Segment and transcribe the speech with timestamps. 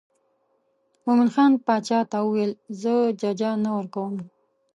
[1.05, 2.51] مومن خان باچا ته وویل
[2.81, 4.13] زه ججه نه ورکوم.